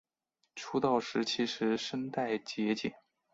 [0.55, 2.91] 出道时其实声带结茧。